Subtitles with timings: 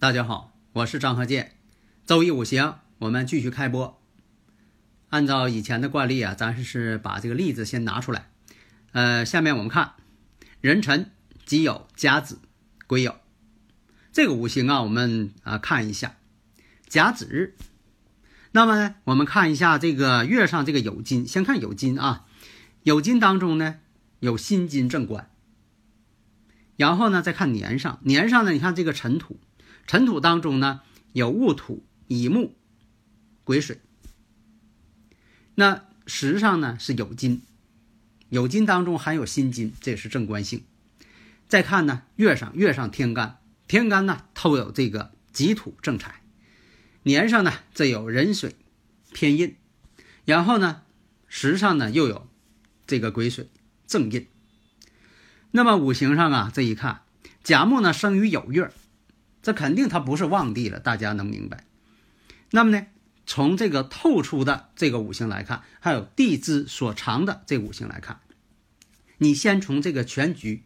[0.00, 1.56] 大家好，我是张和建。
[2.06, 4.00] 周易五行，我们继续开播。
[5.10, 8.30] 按照以前的惯例啊，咱是把这个例子先拿出来。
[8.92, 9.92] 呃，下面我们看
[10.62, 11.10] 壬辰、
[11.44, 12.38] 己酉、甲子、
[12.86, 13.16] 癸酉
[14.10, 16.16] 这个五行啊，我们啊看一下
[16.88, 17.54] 甲子日。
[18.52, 22.24] 那么呢，我们看一下这个月上这个酉金，先看酉金啊。
[22.84, 23.76] 酉金当中呢
[24.20, 25.28] 有辛金正官，
[26.78, 29.38] 然后呢再看年上，年上呢你看这个辰土。
[29.86, 32.54] 尘土当中呢，有戊土、乙木、
[33.44, 33.80] 癸水。
[35.54, 37.42] 那石上呢是酉金，
[38.30, 40.64] 酉金当中含有辛金，这也是正官星。
[41.48, 46.22] 再看呢，月上月上天干，天干呢透有这个己土正财，
[47.02, 48.54] 年上呢这有壬水
[49.12, 49.56] 偏印，
[50.24, 50.82] 然后呢
[51.26, 52.28] 时上呢又有
[52.86, 53.50] 这个癸水
[53.86, 54.28] 正印。
[55.50, 57.02] 那么五行上啊，这一看，
[57.42, 58.72] 甲木呢生于酉月。
[59.42, 61.64] 这肯定它不是旺地了，大家能明白。
[62.50, 62.86] 那么呢，
[63.26, 68.20] 从这个透出的这个五行来看，还有地支所藏的这五行来看，
[69.18, 70.64] 你先从这个全局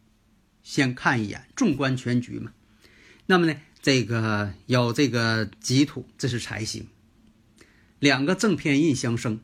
[0.62, 2.52] 先看一眼，纵观全局嘛。
[3.26, 6.88] 那么呢，这个有这个己土，这是财星，
[7.98, 9.40] 两个正偏印相生。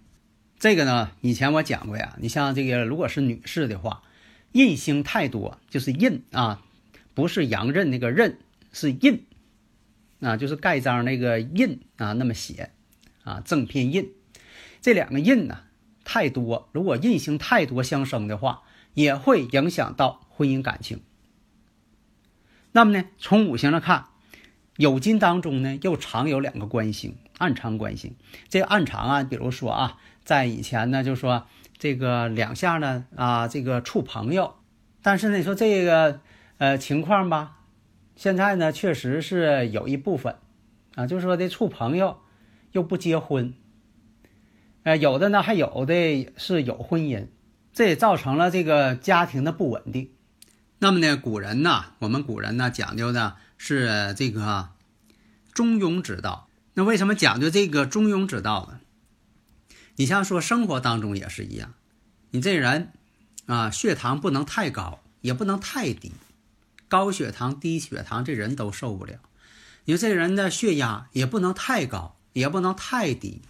[0.58, 4.02] 这个呢，以前我讲过呀，你像这个如果是女士的话，
[4.52, 6.62] 印星太多，就是印啊，
[7.14, 8.38] 不是阳刃那个刃。
[8.72, 9.26] 是印，
[10.20, 12.70] 啊，就是盖章那个印啊，那么写，
[13.24, 14.12] 啊，正偏印，
[14.80, 15.62] 这两个印呢
[16.04, 18.62] 太多，如果印星太多相生的话，
[18.94, 21.02] 也会影响到婚姻感情。
[22.72, 24.06] 那么呢，从五行上看，
[24.76, 28.14] 酉金当中呢又藏有两个官星，暗藏官星。
[28.48, 31.46] 这个暗藏啊，比如说啊，在以前呢，就说
[31.78, 34.54] 这个两下呢啊，这个处朋友，
[35.02, 36.20] 但是呢，你说这个
[36.58, 37.56] 呃情况吧。
[38.20, 40.36] 现在呢，确实是有一部分，
[40.94, 42.18] 啊，就是说的处朋友，
[42.72, 43.54] 又不结婚，
[44.82, 47.28] 呃，有的呢还有的是有婚姻，
[47.72, 50.10] 这也造成了这个家庭的不稳定。
[50.80, 54.68] 那么呢，古人呢，我们古人呢讲究的是这个
[55.54, 56.50] 中庸之道。
[56.74, 58.80] 那为什么讲究这个中庸之道呢？
[59.96, 61.72] 你像说生活当中也是一样，
[62.32, 62.92] 你这人
[63.46, 66.12] 啊，血糖不能太高，也不能太低。
[66.90, 69.20] 高血糖、低血糖，这人都受不了。
[69.84, 73.40] 你说这人的血压也不能太高，也不能太低，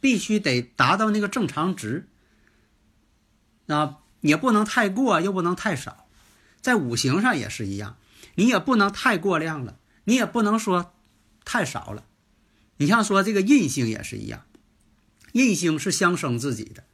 [0.00, 2.08] 必须得达到那个正常值。
[3.66, 6.06] 那也不能太过，又不能太少。
[6.60, 7.96] 在五行上也是一样，
[8.36, 10.94] 你也不能太过量了，你也不能说
[11.44, 12.04] 太少了。
[12.76, 14.44] 你像说这个印星也是一样，
[15.32, 16.84] 印星是相生自己的，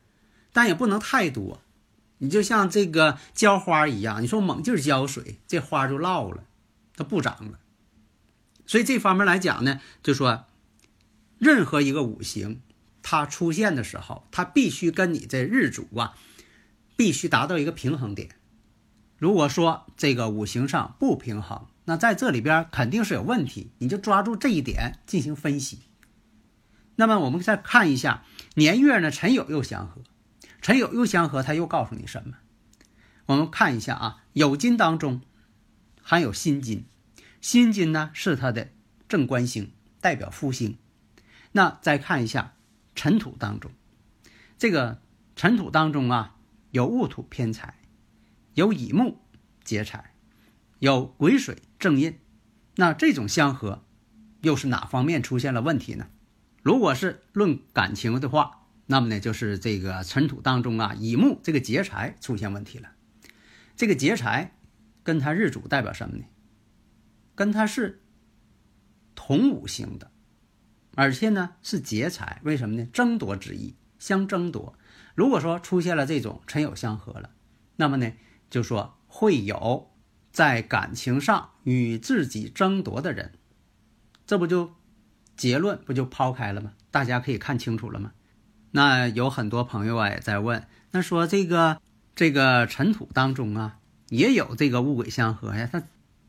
[0.52, 1.60] 但也不能太多。
[2.18, 6.44] 你就像这个浇花一样，你说猛劲浇水，这花就落了，
[6.96, 7.58] 它不长了。
[8.66, 10.46] 所以这方面来讲呢，就说
[11.38, 12.60] 任何一个五行
[13.02, 16.14] 它出现的时候，它必须跟你这日主啊，
[16.96, 18.30] 必须达到一个平衡点。
[19.16, 23.70] 如果说这个五行上不平衡，那在这里边肯定是有问题。
[23.78, 25.80] 你就抓住这一点进行分析。
[26.96, 28.24] 那么我们再看一下
[28.54, 30.02] 年月呢，辰酉又相合。
[30.68, 32.36] 辰酉又相合，他又告诉你什么？
[33.24, 35.22] 我们看一下啊，酉金当中
[36.02, 36.84] 含有辛金，
[37.40, 38.68] 辛金呢是它的
[39.08, 40.76] 正官星，代表夫星。
[41.52, 42.52] 那再看一下
[42.94, 43.70] 尘土当中，
[44.58, 45.00] 这个
[45.34, 46.36] 尘土当中啊，
[46.70, 47.78] 有戊土偏财，
[48.52, 49.22] 有乙木
[49.64, 50.12] 劫财，
[50.80, 52.18] 有癸水正印。
[52.76, 53.86] 那这种相合，
[54.42, 56.08] 又是哪方面出现了问题呢？
[56.62, 58.66] 如果是论感情的话。
[58.90, 62.92] 那么呢，就是这个尘土当中啊，乙木这个劫财出现问题了。
[63.76, 64.56] 这个劫财
[65.02, 66.24] 跟他日主代表什么呢？
[67.34, 68.02] 跟他是
[69.14, 70.10] 同五行的，
[70.94, 72.86] 而且呢是劫财，为什么呢？
[72.86, 74.78] 争夺之意，相争夺。
[75.14, 77.34] 如果说出现了这种辰酉相合了，
[77.76, 78.12] 那么呢，
[78.48, 79.90] 就说会有
[80.32, 83.34] 在感情上与自己争夺的人，
[84.26, 84.72] 这不就
[85.36, 86.72] 结论不就抛开了吗？
[86.90, 88.14] 大家可以看清楚了吗？
[88.70, 91.80] 那有很多朋友啊也在问，那说这个
[92.14, 93.78] 这个尘土当中啊
[94.08, 95.82] 也有这个物鬼相合呀，它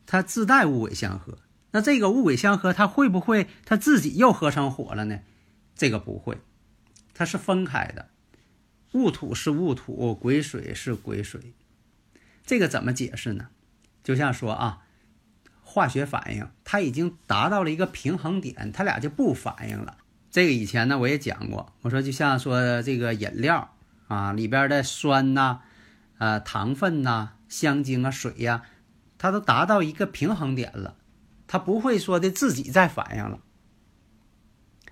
[0.06, 1.38] 它自带物鬼相合，
[1.70, 5.20] 那这个物鬼相合它会不会它自己又合成火了呢？
[5.76, 6.38] 这个不会，
[7.14, 8.08] 它是分开的，
[8.92, 11.54] 戊土是戊土，癸水是癸水，
[12.44, 13.48] 这个怎么解释呢？
[14.02, 14.82] 就像说啊，
[15.62, 19.98] 化学反应它已经达到了一个平衡点，它俩就不反应了。
[20.30, 23.74] 这个以前呢我也讲过，我说就像说这个饮料
[24.06, 25.60] 啊里边的酸呐、
[26.18, 28.62] 呃糖分呐、香精啊、水呀，
[29.18, 30.96] 它都达到一个平衡点了，
[31.48, 33.40] 它不会说的自己再反应了。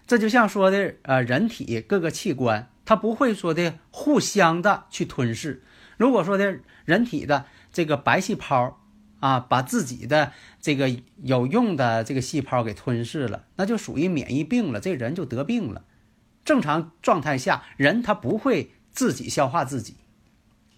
[0.07, 5.63] 这就像说的呃人体各个器官，它不会说的互相的去吞噬。
[5.97, 8.78] 如果说的人体的这个白细胞。
[9.21, 15.85] 啊，把自己的这个有用的这个细胞给吞噬了，那就属于免疫病了，这人就得病了。
[16.45, 19.97] 正常状态下，人他不会自己消化自己。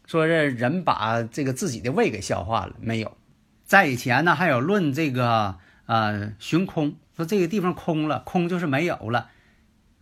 [0.07, 3.17] 说这人把这个自己的胃给消化了没有？
[3.65, 9.31] 在以前呢，还有论这个呃寻空，说这个地方空了，空就是没有了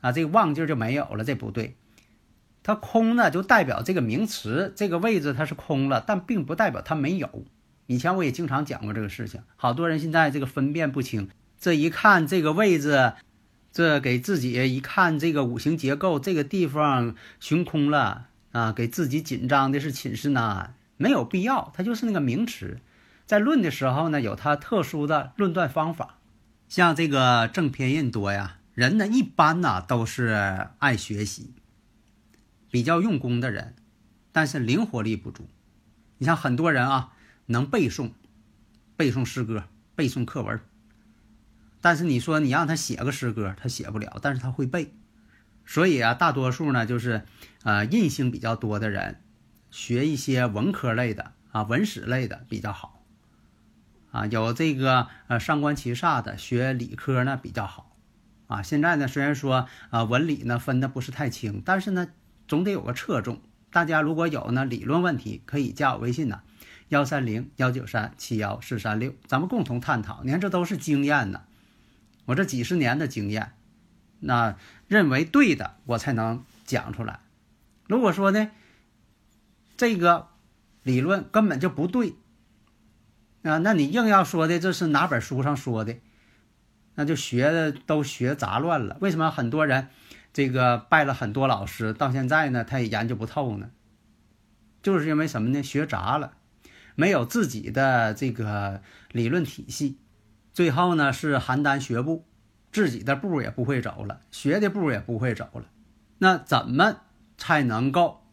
[0.00, 1.76] 啊，这个望劲就没有了，这不对。
[2.62, 7.44] 它空呢，就代表这个名词这个位置它是空了，但并不代表它没有。
[7.88, 11.30] 以前我也经常讲过这个事情，好多人现在这个分辨不清。
[11.58, 13.14] 这一看这个位置，
[13.72, 21.72] 这给自己一看这个五行结构，这个地方悬空了啊，给自己紧张的是寝室呢，没有必要。
[21.74, 22.78] 它就是那个名词，
[23.24, 26.18] 在论的时候呢，有它特殊的论断方法。
[26.68, 31.54] 像这个正偏印多呀，人呢一般呢都是爱学习、
[32.70, 33.74] 比较用功的人，
[34.30, 35.48] 但是灵活力不足。
[36.18, 37.14] 你像很多人啊。
[37.48, 38.10] 能背诵，
[38.96, 39.64] 背诵诗歌，
[39.96, 40.60] 背诵课文。
[41.80, 44.94] 但是你说你让他写个诗歌，他写不了，但是他会背。
[45.64, 47.24] 所以啊，大多数呢就是，
[47.62, 49.20] 呃，印星比较多的人，
[49.70, 53.02] 学一些文科类的啊，文史类的比较好。
[54.10, 57.96] 啊，有这个呃上官七煞的，学理科呢比较好。
[58.46, 62.08] 啊，现在呢虽然说啊文理呢分的不是太清，但是呢
[62.46, 63.40] 总得有个侧重。
[63.70, 66.40] 大家如果有呢理论问题，可以加我微信呢。
[66.88, 70.22] 幺三零幺九三七幺四三六，咱们共同探讨。
[70.24, 71.42] 你看，这都是经验呢，
[72.24, 73.52] 我这几十年的经验，
[74.20, 74.56] 那
[74.86, 77.20] 认为对的，我才能讲出来。
[77.86, 78.50] 如果说呢，
[79.76, 80.28] 这个
[80.82, 82.14] 理论根本就不对
[83.42, 85.96] 啊，那你硬要说的这是哪本书上说的，
[86.94, 88.96] 那就学的都学杂乱了。
[89.00, 89.88] 为什么很多人
[90.32, 93.70] 这个拜了很多老师，到现在呢，他也研究不透呢？
[94.82, 95.62] 就是因为什么呢？
[95.62, 96.32] 学杂了。
[96.98, 99.98] 没有自己的这个理论体系，
[100.52, 102.24] 最后呢是邯郸学步，
[102.72, 105.66] 自己的步也不会走了，学的步也不会走了。
[106.18, 107.02] 那怎么
[107.36, 108.24] 才能够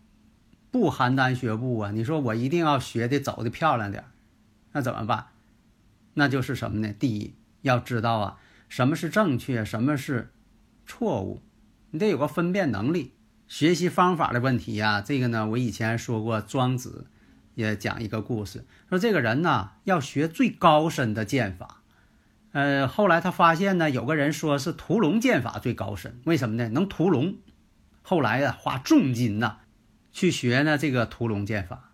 [0.72, 1.92] 不邯郸学步啊？
[1.92, 4.04] 你说我一定要学的走的漂亮点，
[4.72, 5.28] 那怎么办？
[6.16, 6.92] 那就是什么呢？
[6.92, 10.34] 第一，要知道啊，什么是正确，什么是
[10.88, 11.44] 错误，
[11.92, 13.14] 你得有个分辨能力。
[13.48, 17.06] 学习方法的问题呀，这个呢，我以前说过，庄子。
[17.56, 21.82] 也讲一个故事，说这个人呢要学最高深的剑法，
[22.52, 26.70] 呃，后来他发现呢，有个人说是屠龙剑法最高深，为什么呢？
[26.70, 27.36] 能屠龙。
[28.02, 29.58] 后来呀，花重金呐
[30.12, 31.92] 去学呢这个屠龙剑法，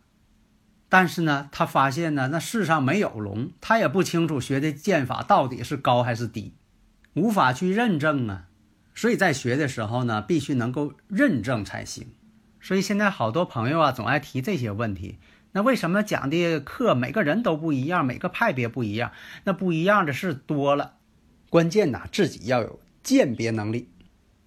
[0.90, 6.54] 但是呢，他发现呢，那世上没有龙，他也不清楚学的剑法到底是高还是低，
[7.14, 8.48] 无法去认证啊。
[8.94, 12.10] 所以在学的时候呢，必须能够认证才行。
[12.60, 15.18] 所以现在好多朋友啊，总爱提这些问题。
[15.54, 19.12] 那为什么讲的课每个人都不一样，每个派别不一样？
[19.44, 20.94] 那不一样的事多了，
[21.50, 23.90] 关键呐，自己要有鉴别能力。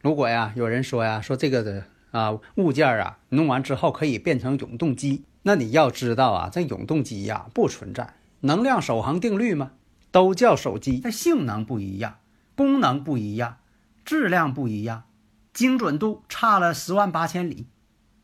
[0.00, 9.73] 如果呀，有人说呀，说这个的啊物件啊，弄完之后可以变成永动机，那你要知道啊，这永动机呀不存在，能量守恒定律吗？
[10.11, 12.18] 都叫手机，它性能不一样，
[12.54, 13.58] 功能不一样，
[14.04, 15.04] 质量不一样，
[15.52, 17.66] 精准度差了十万八千里。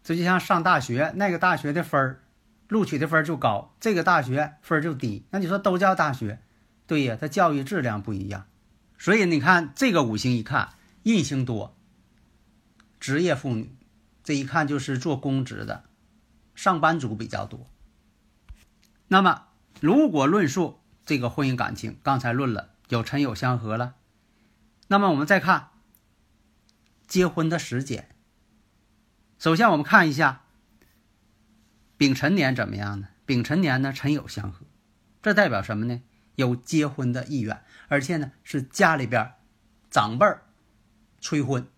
[0.02, 2.22] 这就像上大学，那个大学的分儿。
[2.70, 6.40] 录取的分就高，这个大学分就低，那你说都叫大学，
[6.86, 8.46] 对呀，它教育质量不一样，
[8.96, 11.76] 所以你看这个五行一看印星多，
[13.00, 13.76] 职业妇女，
[14.22, 15.82] 这一看就是做公职的，
[16.54, 17.66] 上班族比较多。
[19.08, 19.48] 那么
[19.80, 23.96] 如果论述这个婚姻感情，刚才论了有辰酉相合了，
[24.86, 25.70] 那么我们再看
[27.08, 28.08] 结婚的时间，
[29.40, 30.44] 首先我们看一下。
[32.00, 33.08] 丙辰年怎么样呢？
[33.26, 34.64] 丙辰年呢，辰酉相合，
[35.20, 36.00] 这代表什么呢？
[36.34, 39.32] 有结婚的意愿，而且呢是家里边
[39.90, 40.24] 长辈
[41.20, 41.68] 催婚，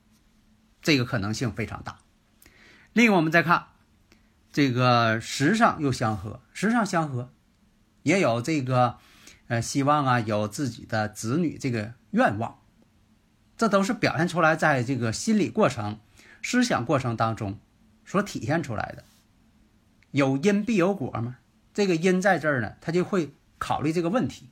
[0.80, 1.98] 这个可能性非常大。
[2.92, 3.66] 另外，我们再看
[4.52, 7.32] 这个时上又相合，时上相合，
[8.04, 8.98] 也有这个
[9.48, 12.60] 呃希望啊，有自己的子女这个愿望，
[13.56, 15.98] 这都是表现出来在这个心理过程、
[16.40, 17.58] 思想过程当中
[18.04, 19.04] 所体现出来的。
[20.12, 21.38] 有因必有果嘛，
[21.74, 24.48] 这个因在这儿呢，他就会考虑这个问题。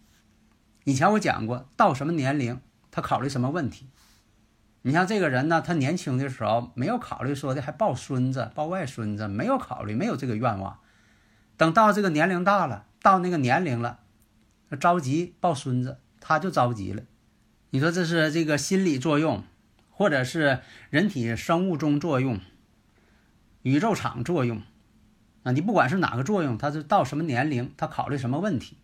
[0.85, 3.87] 以前我讲过，到什么年龄他考虑什么问题？
[4.83, 10.81] 你像这个人呢，他年轻的时候没有考虑说的还抱孙子、抱外孙子，没有考虑，没有这个愿望。
[11.59, 14.01] 等到这个年龄大了，到那个年龄了，
[14.81, 17.03] 着急抱孙子，他就着急了。
[17.69, 19.45] 你说这是这个心理作用，
[19.91, 22.41] 或者是人体生物钟作用、
[23.61, 24.63] 宇宙场作用
[25.43, 25.53] 啊？
[25.53, 28.77] 你不管是哪个作用，他是到什么年龄，他考虑什么问题？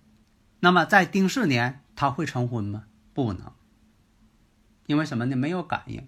[0.60, 1.82] 那么在丁巳年。
[1.98, 2.84] 他会成婚吗？
[3.14, 3.54] 不能，
[4.84, 5.34] 因为什么呢？
[5.34, 6.06] 没有感应，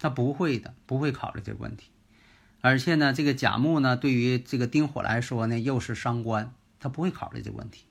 [0.00, 1.92] 他不会的，不会考虑这个问题。
[2.60, 7.84] 而且呢，这个甲木呢，对于这个丁火来说呢，又是伤官，他不会考虑这个问题。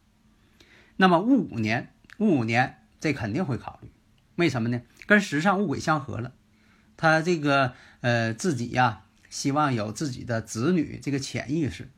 [0.97, 3.89] 那么戊午年，戊午年这肯定会考虑，
[4.35, 4.81] 为什么呢？
[5.05, 6.33] 跟时上戊癸相合了，
[6.97, 11.89] 他这个呃自己呀，希望有自己的子女，这个潜意识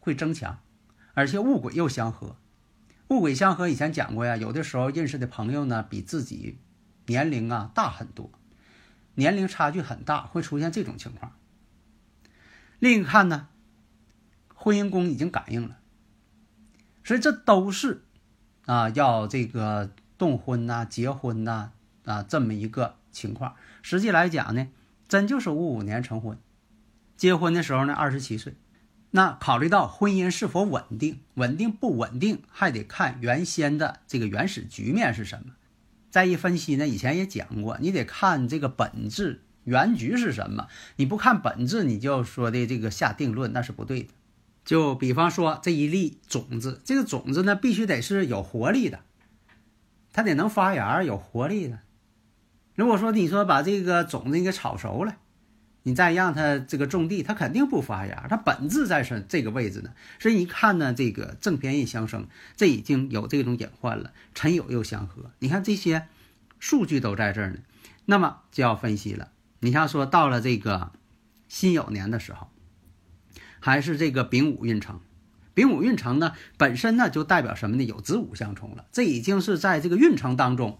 [0.00, 0.60] 会增强，
[1.14, 2.36] 而且物鬼又相合。
[3.08, 4.36] 物鬼相合，以前讲过呀。
[4.36, 6.58] 有的时候认识的朋友呢，比自己
[7.06, 8.30] 年龄啊大很多，
[9.14, 11.32] 年龄差距很大，会出现这种情况。
[12.78, 13.48] 另一看呢，
[14.54, 15.78] 婚姻宫已经感应了，
[17.04, 18.04] 所以这都是
[18.64, 21.72] 啊要这个动婚呐、结婚呐
[22.04, 23.54] 啊这么一个情况。
[23.82, 24.68] 实际来讲呢，
[25.06, 26.38] 真就是戊午年成婚，
[27.16, 28.54] 结婚的时候呢二十七岁。
[29.10, 35.54] 那考虑到婚姻是否稳定，稳定不稳定，还得看原先的这个原始局面是什么。
[36.10, 40.66] 再一分析呢，以前也讲过，你得看这个本质原局是什么。
[40.96, 44.08] 你不看本质，你就说的这个下定论，那是不对的。
[44.64, 48.98] 就比方说这一粒种子，这个种子呢，必须得是有活力的，
[50.12, 51.78] 它得能发芽，有活力的。
[52.74, 55.18] 如果说你说把这个种子给炒熟了。
[55.86, 58.26] 你再让它这个种地，它肯定不发芽。
[58.26, 62.26] 它本质在是这个位置呢，所以一看呢，这个正偏印相生，
[62.56, 64.12] 这已经有这种隐患了。
[64.34, 66.06] 辰酉又相合，你看这些
[66.58, 67.58] 数据都在这儿呢，
[68.06, 69.28] 那么就要分析了。
[69.60, 70.92] 你像说到了这个
[71.48, 72.48] 辛酉年的时候，
[73.60, 75.00] 还是这个丙午运程，
[75.52, 77.84] 丙午运程呢本身呢就代表什么呢？
[77.84, 80.78] 有子午相冲了，这已经是在这个运程当中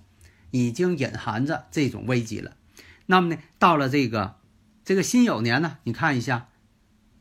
[0.50, 2.56] 已经隐含着这种危机了。
[3.04, 4.36] 那么呢，到了这个。
[4.84, 6.48] 这个辛酉年呢，你看一下，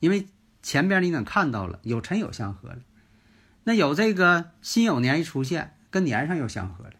[0.01, 0.27] 因为
[0.61, 2.79] 前边你能看到了有辰酉相合了，
[3.63, 6.93] 那有这个辛酉年一出现，跟年上又相合了，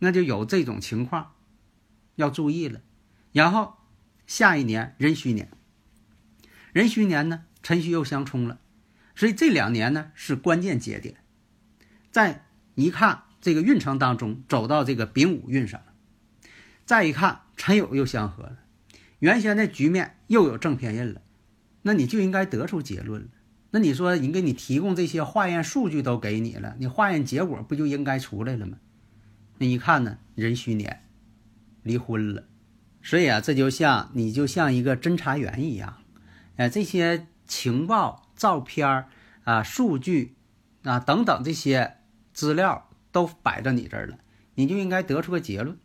[0.00, 1.32] 那就有这种情况，
[2.16, 2.82] 要注意了。
[3.32, 3.78] 然后
[4.26, 5.50] 下一年壬戌年，
[6.72, 8.58] 壬戌年呢，辰戌又相冲了，
[9.14, 11.16] 所以这两年呢是关键节点。
[12.10, 12.44] 再
[12.74, 15.94] 一看这个运程当中走到这个丙午运上了，
[16.84, 18.58] 再一看辰酉又相合了。
[19.18, 21.22] 原先的局面又有正偏印了，
[21.82, 23.28] 那你就应该得出结论了。
[23.70, 28.78] 那你说，人给你提供这些化验数据都给你了，你化验结果不就应该出来了吗？
[29.58, 31.04] 那一看呢，壬戌年
[31.82, 32.44] 离婚了，
[33.02, 35.96] 所以啊，这就像你就像一个侦查员一样，
[36.56, 39.06] 呃，这些情报、照片
[39.44, 40.34] 啊、数据
[40.82, 41.96] 啊等等这些
[42.32, 44.18] 资料都摆在你这儿了，
[44.54, 45.78] 你就应该得出个结论。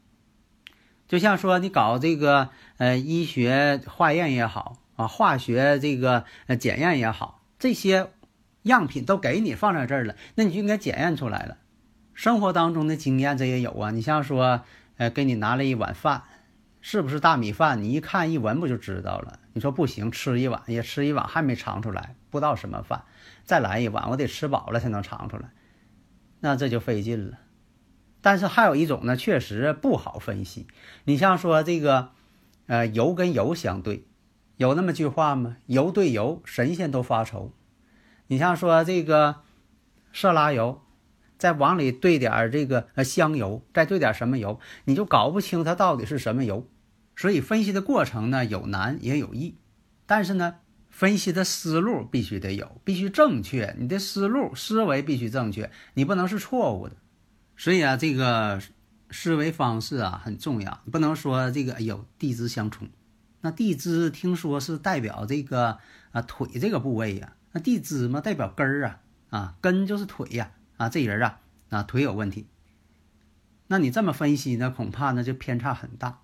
[1.12, 8.12] 就像说你搞这个呃医学化验也好啊，化学这个呃检验也好，这些
[8.62, 11.58] 样品都给你放在这儿了，那你就应该检验出来了。
[12.13, 14.62] 生活当中的经验这也有啊，你像说
[14.96, 16.24] 呃给你拿了一碗饭，
[16.80, 17.84] 是不是大米饭？
[17.84, 19.38] 你一看一闻不就知道了？
[19.51, 23.03] 你说不行，吃一碗也吃一碗还没尝出来，不知道什么饭，
[23.44, 25.50] 再来一碗，我得吃饱了才能尝出来，
[26.39, 27.38] 那这就费劲了。
[28.22, 30.68] 但是还有一种呢，确实不好分析。
[31.06, 32.10] 你像说这个，
[32.68, 34.06] 呃，油跟油相对，
[34.58, 35.58] 有那么句话吗？
[35.66, 37.51] 油对油，神仙都发愁。
[38.28, 39.38] 你像说这个
[40.13, 40.82] 色拉油，
[41.38, 46.68] 再往里兑点这个呃香油，再兑点什么油，你就搞不清它到底是什么油。
[47.16, 49.58] 所以分析的过程呢，有难也有易。
[50.06, 50.56] 但是呢，
[50.90, 53.75] 分析的思路必须得有，必须正确。
[53.80, 56.96] 你的思路思维必须正确，你不能是错误的。
[57.62, 58.60] 所以啊，这个
[59.12, 62.89] 思维方式啊很重要，不能说这个哎呦地支相冲，
[63.41, 65.77] 那地支听说是代表这个
[66.12, 69.00] 啊腿这个部位呀，那地支嘛代表根儿啊
[69.30, 71.39] 啊根就是腿呀啊这人啊
[71.70, 72.48] 啊腿有问题，
[73.68, 76.22] 那你这么分析呢，恐怕呢就偏差很大。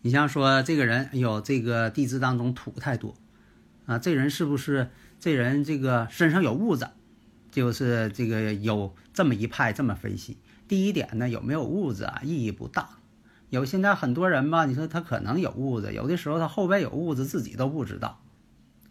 [0.00, 3.14] 你像说这个人，哎呦，这个地支当中土太多，
[3.84, 6.88] 啊，这人是不是这人这个身上有痦子？
[7.50, 10.38] 就是这个有这么一派这么分析。
[10.70, 12.90] 第一点呢，有没有痦子啊，意义不大。
[13.48, 18.20] 有现在很多人吧，你说他可能有痦子，有的时候他后背有痦子，自己都不知道。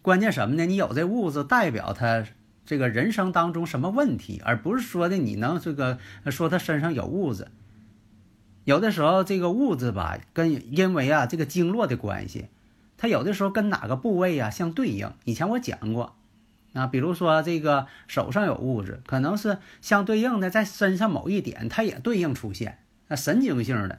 [0.02, 0.66] 关键什么呢？
[0.66, 2.26] 你有这痦子，代表他
[2.66, 5.96] 这个人生当中什么问题，而不是说的你能这个
[6.26, 7.50] 说他身上有痦子。
[8.64, 12.48] 有的时候这个痦子吧，跟因为啊这个经络的关系，
[12.98, 15.10] 它有的时候跟哪个部位啊相对应。
[15.24, 16.14] 以前我讲过。
[16.72, 23.98] 啊，比如说这个手上有物质，可能是相对应的，在身上某一点，它也对应出现，那神经性的，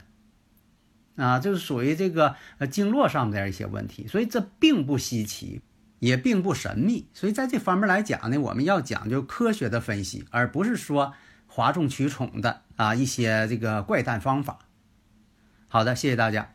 [1.16, 5.60] 啊，就是属于这个呃经络上面的一些问题，所以这并不稀奇，
[5.98, 11.12] 也并不神秘，所以在这方面来讲呢，我们要讲究科学的分析，而不是说
[11.46, 14.60] 哗众取宠的啊一些这个怪诞方法。
[15.68, 16.54] 好的，谢谢大家。